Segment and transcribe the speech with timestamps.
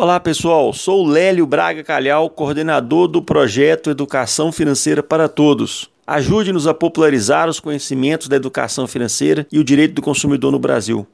[0.00, 5.90] Olá pessoal, sou Lélio Braga Calhau, coordenador do projeto Educação Financeira para Todos.
[6.06, 11.04] Ajude-nos a popularizar os conhecimentos da educação financeira e o direito do consumidor no Brasil.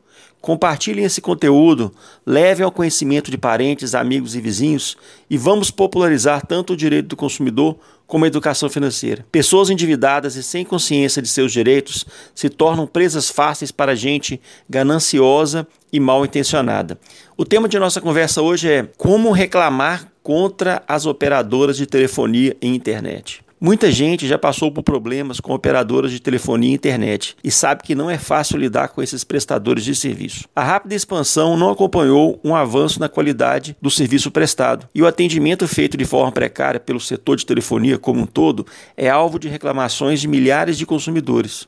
[0.45, 1.91] Compartilhem esse conteúdo,
[2.27, 4.95] levem ao conhecimento de parentes, amigos e vizinhos
[5.31, 9.25] e vamos popularizar tanto o direito do consumidor como a educação financeira.
[9.33, 14.39] Pessoas endividadas e sem consciência de seus direitos se tornam presas fáceis para gente
[14.69, 16.99] gananciosa e mal intencionada.
[17.39, 22.69] O tema de nossa conversa hoje é como reclamar contra as operadoras de telefonia e
[22.69, 23.43] internet.
[23.65, 27.95] Muita gente já passou por problemas com operadoras de telefonia e internet e sabe que
[27.95, 30.47] não é fácil lidar com esses prestadores de serviço.
[30.55, 35.67] A rápida expansão não acompanhou um avanço na qualidade do serviço prestado e o atendimento
[35.67, 38.67] feito de forma precária pelo setor de telefonia como um todo
[38.99, 41.67] é alvo de reclamações de milhares de consumidores.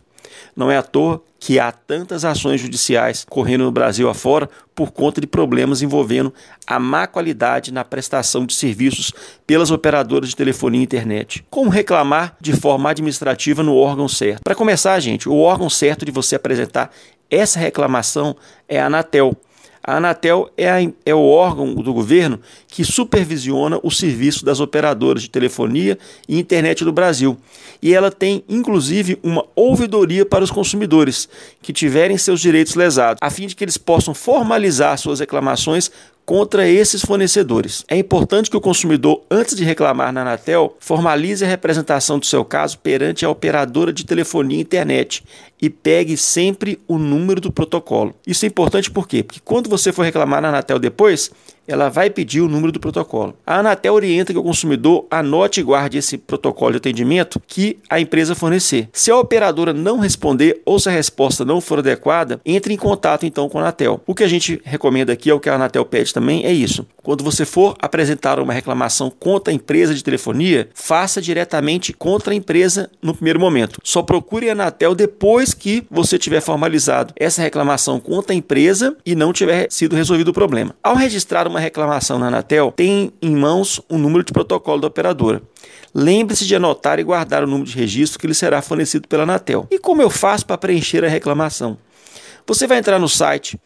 [0.54, 5.20] Não é à toa que há tantas ações judiciais correndo no Brasil afora por conta
[5.20, 6.32] de problemas envolvendo
[6.66, 9.12] a má qualidade na prestação de serviços
[9.46, 11.44] pelas operadoras de telefonia e internet.
[11.50, 14.42] Como reclamar de forma administrativa no órgão certo?
[14.42, 16.90] Para começar, gente, o órgão certo de você apresentar
[17.30, 18.36] essa reclamação
[18.68, 19.36] é a Anatel,
[19.86, 25.22] a Anatel é, a, é, o órgão do governo que supervisiona o serviço das operadoras
[25.22, 25.96] de telefonia
[26.28, 27.38] e internet do Brasil.
[27.80, 31.28] E ela tem, inclusive, uma ouvidoria para os consumidores
[31.62, 35.90] que tiverem seus direitos lesados, a fim de que eles possam formalizar suas reclamações
[36.26, 37.84] contra esses fornecedores.
[37.86, 42.44] É importante que o consumidor, antes de reclamar na Anatel, formalize a representação do seu
[42.44, 45.22] caso perante a operadora de telefonia e internet
[45.62, 48.12] e pegue sempre o número do protocolo.
[48.26, 49.22] Isso é importante por quê?
[49.22, 51.30] Porque quando você for reclamar na Anatel depois,
[51.66, 53.34] ela vai pedir o número do protocolo.
[53.46, 58.00] A Anatel orienta que o consumidor anote e guarde esse protocolo de atendimento que a
[58.00, 58.88] empresa fornecer.
[58.92, 63.26] Se a operadora não responder ou se a resposta não for adequada, entre em contato
[63.26, 64.00] então com a Anatel.
[64.06, 66.86] O que a gente recomenda aqui, é o que a Anatel pede também, é isso.
[67.02, 72.36] Quando você for apresentar uma reclamação contra a empresa de telefonia, faça diretamente contra a
[72.36, 73.80] empresa no primeiro momento.
[73.84, 79.14] Só procure a Anatel depois que você tiver formalizado essa reclamação contra a empresa e
[79.14, 80.74] não tiver sido resolvido o problema.
[80.82, 84.88] Ao registrar uma uma reclamação na Anatel, tem em mãos um número de protocolo da
[84.88, 85.42] operadora.
[85.94, 89.66] Lembre-se de anotar e guardar o número de registro que lhe será fornecido pela Anatel.
[89.70, 91.78] E como eu faço para preencher a reclamação?
[92.46, 93.58] Você vai entrar no site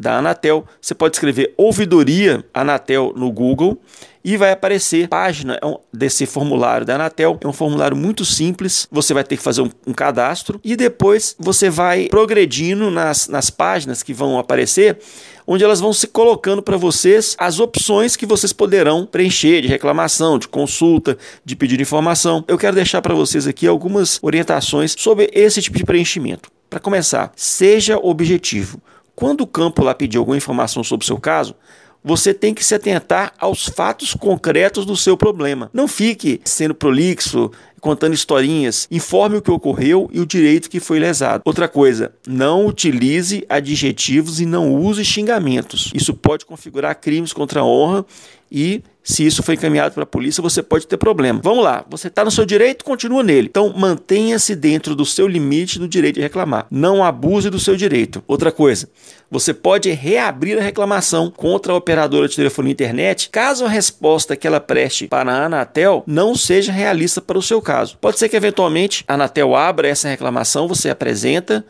[0.00, 3.80] da Anatel, você pode escrever ouvidoria Anatel no Google
[4.24, 7.38] e vai aparecer página é desse formulário da Anatel.
[7.40, 8.88] É um formulário muito simples.
[8.90, 13.50] Você vai ter que fazer um, um cadastro e depois você vai progredindo nas, nas
[13.50, 14.98] páginas que vão aparecer,
[15.46, 20.38] onde elas vão se colocando para vocês as opções que vocês poderão preencher de reclamação,
[20.38, 22.44] de consulta, de pedir informação.
[22.48, 26.50] Eu quero deixar para vocês aqui algumas orientações sobre esse tipo de preenchimento.
[26.68, 28.80] Para começar, seja objetivo.
[29.14, 31.54] Quando o campo lá pedir alguma informação sobre o seu caso,
[32.02, 35.70] você tem que se atentar aos fatos concretos do seu problema.
[35.72, 37.50] Não fique sendo prolixo,
[37.86, 38.88] contando historinhas.
[38.90, 41.42] Informe o que ocorreu e o direito que foi lesado.
[41.44, 45.92] Outra coisa, não utilize adjetivos e não use xingamentos.
[45.94, 48.04] Isso pode configurar crimes contra a honra
[48.50, 51.40] e se isso foi encaminhado para a polícia, você pode ter problema.
[51.40, 53.46] Vamos lá, você está no seu direito, continua nele.
[53.46, 56.66] Então, mantenha-se dentro do seu limite do direito de reclamar.
[56.72, 58.20] Não abuse do seu direito.
[58.26, 58.88] Outra coisa,
[59.30, 64.34] você pode reabrir a reclamação contra a operadora de telefonia e internet caso a resposta
[64.34, 67.98] que ela preste para a Anatel não seja realista para o seu caso.
[67.98, 71.64] Pode ser que eventualmente a Anatel abra essa reclamação, você apresenta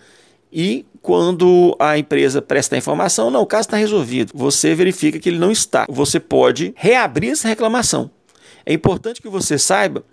[0.53, 4.33] e quando a empresa presta a informação, não, o caso está resolvido.
[4.35, 5.85] Você verifica que ele não está.
[5.89, 8.11] Você pode reabrir essa reclamação.
[8.65, 10.05] É importante que você saiba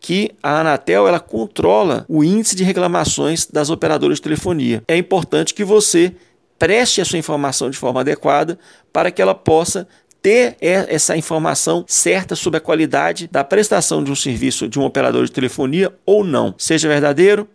[0.00, 4.82] que a Anatel ela controla o índice de reclamações das operadoras de telefonia.
[4.88, 6.14] É importante que você
[6.58, 8.58] preste a sua informação de forma adequada
[8.92, 9.86] para que ela possa
[10.22, 15.24] ter essa informação certa sobre a qualidade da prestação de um serviço de um operador
[15.24, 16.54] de telefonia ou não.
[16.56, 17.48] Seja verdadeiro,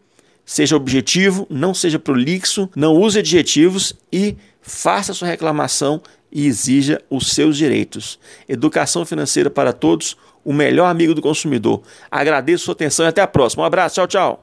[0.47, 6.01] Seja objetivo, não seja prolixo, não use adjetivos e faça sua reclamação
[6.31, 8.17] e exija os seus direitos.
[8.47, 10.15] Educação financeira para todos,
[10.45, 11.81] o melhor amigo do consumidor.
[12.09, 13.63] Agradeço sua atenção e até a próxima.
[13.63, 14.35] Um abraço, tchau, tchau.